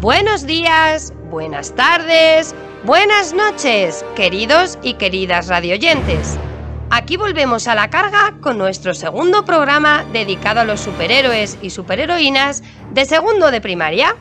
[0.00, 2.54] Buenos días, buenas tardes,
[2.84, 6.38] buenas noches, queridos y queridas radioyentes.
[6.90, 12.62] Aquí volvemos a la carga con nuestro segundo programa dedicado a los superhéroes y superheroínas
[12.92, 14.14] de segundo de primaria.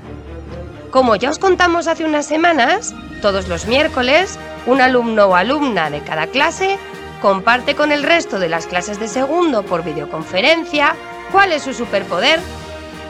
[0.90, 6.02] Como ya os contamos hace unas semanas, todos los miércoles, un alumno o alumna de
[6.02, 6.80] cada clase
[7.22, 10.96] comparte con el resto de las clases de segundo por videoconferencia
[11.32, 12.40] cuál es su superpoder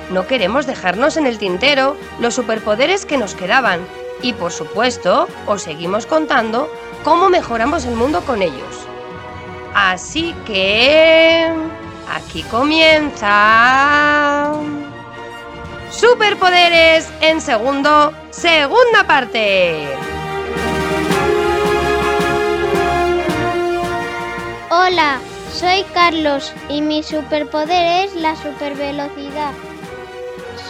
[0.09, 3.81] no queremos dejarnos en el tintero los superpoderes que nos quedaban
[4.21, 6.71] y por supuesto os seguimos contando
[7.03, 8.87] cómo mejoramos el mundo con ellos.
[9.73, 11.51] Así que...
[12.09, 13.27] Aquí comienza...
[15.89, 19.87] Superpoderes en segundo, segunda parte.
[24.69, 25.19] Hola,
[25.53, 29.53] soy Carlos y mi superpoder es la supervelocidad.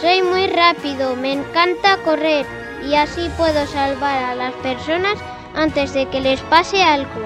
[0.00, 2.46] Soy muy rápido, me encanta correr
[2.88, 5.18] y así puedo salvar a las personas
[5.56, 7.20] antes de que les pase algo.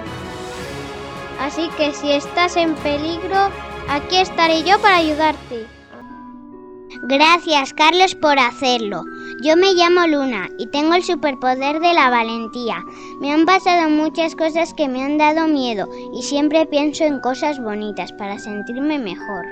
[1.38, 3.50] Así que si estás en peligro,
[3.90, 5.66] aquí estaré yo para ayudarte.
[7.02, 9.04] Gracias, Carlos, por hacerlo.
[9.42, 12.82] Yo me llamo Luna y tengo el superpoder de la valentía.
[13.20, 17.60] Me han pasado muchas cosas que me han dado miedo y siempre pienso en cosas
[17.60, 19.44] bonitas para sentirme mejor.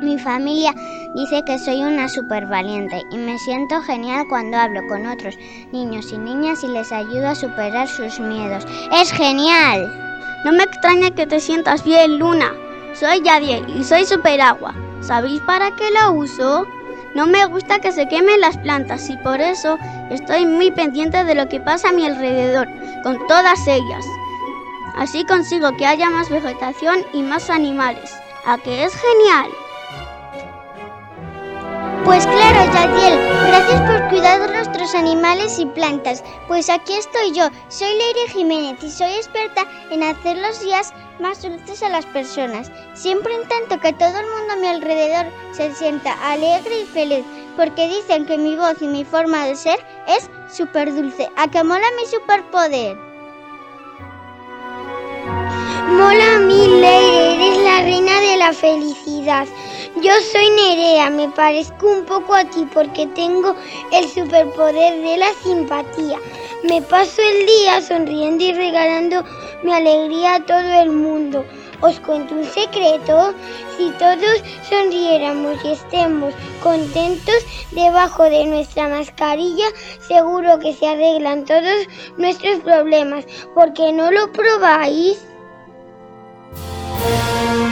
[0.00, 0.72] Mi familia
[1.16, 5.36] dice que soy una super valiente y me siento genial cuando hablo con otros
[5.72, 8.64] niños y niñas y les ayudo a superar sus miedos.
[8.92, 9.92] ¡Es genial!
[10.44, 12.52] No me extraña que te sientas bien, Luna.
[12.94, 14.72] Soy Yadiel y soy super agua.
[15.00, 16.64] ¿Sabéis para qué la uso?
[17.16, 19.78] No me gusta que se quemen las plantas y por eso
[20.10, 22.68] estoy muy pendiente de lo que pasa a mi alrededor,
[23.02, 24.04] con todas ellas.
[24.96, 28.14] Así consigo que haya más vegetación y más animales.
[28.46, 29.50] ¿A qué es genial?
[32.08, 33.18] Pues claro, Yadiel,
[33.48, 36.24] gracias por cuidar nuestros animales y plantas.
[36.48, 41.42] Pues aquí estoy yo, soy Leire Jiménez y soy experta en hacer los días más
[41.42, 42.72] dulces a las personas.
[42.94, 47.26] Siempre intento que todo el mundo a mi alrededor se sienta alegre y feliz,
[47.58, 51.28] porque dicen que mi voz y mi forma de ser es súper dulce.
[51.36, 52.96] ¿A que mola mi superpoder?
[55.90, 56.97] Mola Leire, eres
[57.82, 59.46] reina de la felicidad.
[60.02, 63.54] Yo soy Nerea, me parezco un poco a ti porque tengo
[63.92, 66.18] el superpoder de la simpatía.
[66.64, 69.24] Me paso el día sonriendo y regalando
[69.62, 71.44] mi alegría a todo el mundo.
[71.80, 73.34] Os cuento un secreto,
[73.76, 79.66] si todos sonriéramos y estemos contentos debajo de nuestra mascarilla,
[80.00, 83.24] seguro que se arreglan todos nuestros problemas.
[83.54, 85.18] ¿Por qué no lo probáis?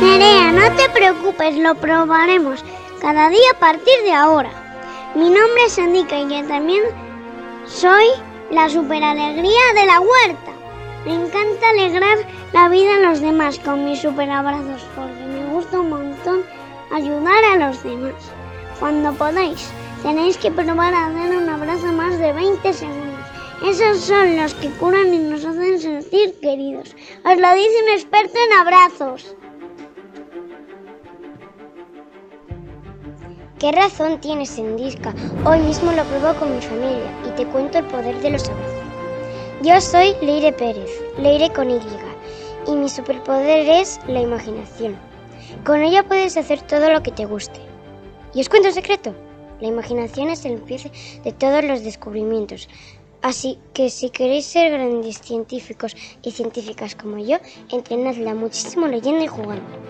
[0.01, 2.63] Nerea, no te preocupes, lo probaremos
[3.01, 4.51] cada día a partir de ahora.
[5.15, 6.83] Mi nombre es Andika y yo también
[7.65, 8.05] soy
[8.51, 10.53] la superalegría de la huerta.
[11.07, 12.19] Me encanta alegrar
[12.53, 16.45] la vida a los demás con mis superabrazos porque me gusta un montón
[16.93, 18.15] ayudar a los demás.
[18.79, 19.71] Cuando podáis,
[20.03, 23.27] tenéis que probar a dar un abrazo más de 20 segundos.
[23.65, 26.95] Esos son los que curan y nos hacen sentir queridos.
[27.25, 29.35] Os lo dice un experto en abrazos.
[33.59, 35.15] ¿Qué razón tienes, Endisca?
[35.47, 38.85] Hoy mismo lo pruebo con mi familia y te cuento el poder de los abrazos.
[39.63, 41.81] Yo soy Leire Pérez, Leire con Y,
[42.67, 44.95] y mi superpoder es la imaginación.
[45.65, 47.59] Con ella puedes hacer todo lo que te guste.
[48.35, 49.15] Y os cuento un secreto.
[49.63, 50.93] La imaginación es el empiece
[51.25, 52.69] de todos los descubrimientos.
[53.23, 57.39] Así que si queréis ser grandes científicos y científicas como yo,
[57.73, 59.86] entrenadla muchísimo leyendo y jugando.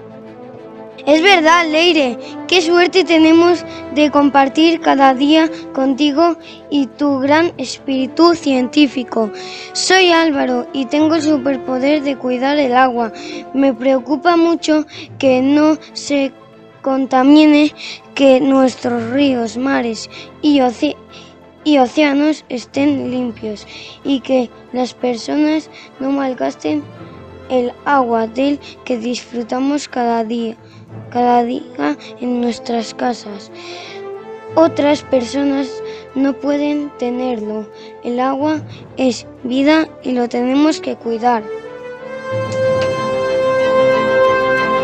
[1.04, 2.18] Es verdad, Leire,
[2.48, 3.64] qué suerte tenemos
[3.94, 6.36] de compartir cada día contigo
[6.70, 9.30] y tu gran espíritu científico.
[9.72, 13.12] Soy Álvaro y tengo el superpoder de cuidar el agua.
[13.52, 14.86] Me preocupa mucho
[15.18, 16.32] que no se
[16.82, 17.74] contamine,
[18.14, 20.08] que nuestros ríos, mares
[20.40, 20.60] y,
[21.64, 23.66] y océanos estén limpios
[24.02, 25.68] y que las personas
[26.00, 26.82] no malgasten
[27.50, 30.56] el agua del que disfrutamos cada día
[31.10, 33.50] cada día en nuestras casas.
[34.54, 35.68] Otras personas
[36.14, 37.66] no pueden tenerlo.
[38.04, 38.60] El agua
[38.96, 41.42] es vida y lo tenemos que cuidar.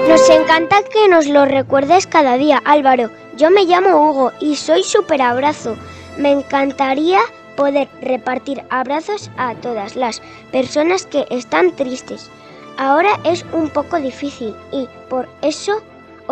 [0.09, 3.09] Nos encanta que nos lo recuerdes cada día, Álvaro.
[3.37, 5.75] Yo me llamo Hugo y soy súper abrazo.
[6.19, 7.21] Me encantaría
[7.57, 10.21] poder repartir abrazos a todas las
[10.51, 12.31] personas que están tristes.
[12.77, 15.83] Ahora es un poco difícil y por eso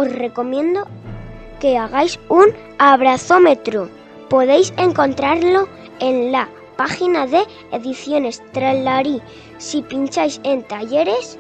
[0.01, 0.81] os recomiendo
[1.61, 2.47] que hagáis un
[2.79, 3.89] abrazómetro
[4.31, 5.69] Podéis encontrarlo
[5.99, 7.43] en la página de
[7.73, 9.21] Ediciones Tralarí.
[9.59, 11.37] Si pincháis en talleres,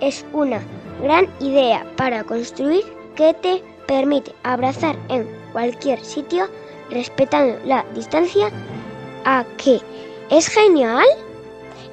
[0.00, 0.60] es una
[1.02, 2.84] gran idea para construir
[3.16, 6.46] que te permite abrazar en cualquier sitio
[6.90, 8.52] respetando la distancia.
[9.24, 9.80] ¿A qué?
[10.30, 11.08] ¿Es genial?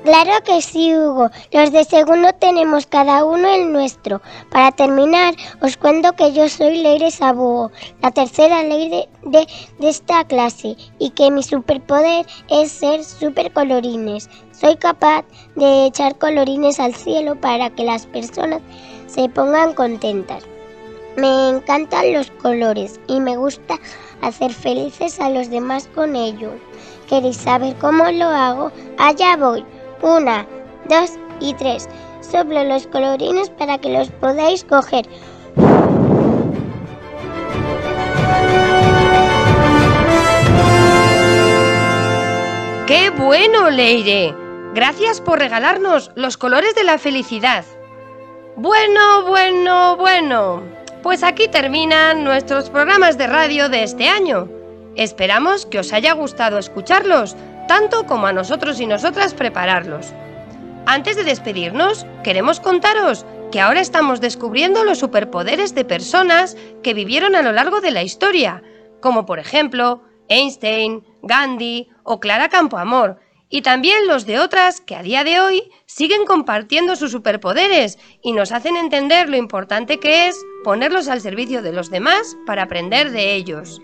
[0.06, 1.32] Claro que sí, Hugo.
[1.52, 4.22] Los de segundo tenemos cada uno el nuestro.
[4.52, 7.72] Para terminar, os cuento que yo soy Leire Sabugo,
[8.04, 9.48] la tercera Leire de,
[9.80, 14.30] de esta clase, y que mi superpoder es ser supercolorines.
[14.52, 15.26] Soy capaz
[15.56, 18.62] de echar colorines al cielo para que las personas
[19.08, 20.44] se pongan contentas.
[21.18, 23.80] Me encantan los colores y me gusta
[24.22, 26.54] hacer felices a los demás con ellos.
[27.10, 28.72] ¿Queréis saber cómo lo hago?
[29.00, 29.66] Allá voy.
[30.02, 30.46] Una,
[30.90, 31.88] dos y tres.
[32.22, 35.06] Soplo los colorines para que los podáis coger.
[42.88, 44.36] ¡Qué bueno, Leire!
[44.74, 47.64] Gracias por regalarnos los colores de la felicidad.
[48.58, 50.62] Bueno, bueno, bueno.
[51.02, 54.50] Pues aquí terminan nuestros programas de radio de este año.
[54.96, 57.36] Esperamos que os haya gustado escucharlos,
[57.68, 60.14] tanto como a nosotros y nosotras prepararlos.
[60.86, 67.36] Antes de despedirnos, queremos contaros que ahora estamos descubriendo los superpoderes de personas que vivieron
[67.36, 68.62] a lo largo de la historia,
[69.02, 73.20] como por ejemplo Einstein, Gandhi o Clara Campoamor,
[73.50, 78.34] y también los de otras que a día de hoy siguen compartiendo sus superpoderes y
[78.34, 83.12] nos hacen entender lo importante que es ponerlos al servicio de los demás para aprender
[83.12, 83.82] de ellos.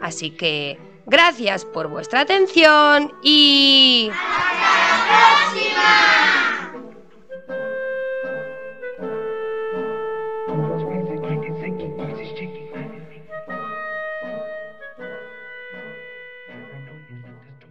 [0.00, 0.78] Así que,
[1.08, 4.10] gracias por vuestra atención y...
[4.12, 4.97] ¡Hasta